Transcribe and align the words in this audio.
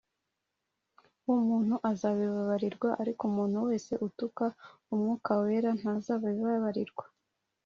W 1.25 1.27
umuntu 1.37 1.75
azabibabarirwa 1.91 2.89
ariko 3.01 3.21
umuntu 3.29 3.57
wese 3.67 3.91
utuka 4.07 4.45
umwuka 4.93 5.31
wera 5.43 5.69
ntazabibabarirwa 5.79 7.05